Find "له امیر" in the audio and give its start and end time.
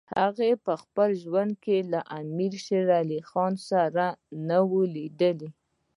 1.91-2.53